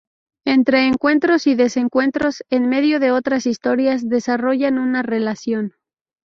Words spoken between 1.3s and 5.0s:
y desencuentros, en medio de otras historias desarrollan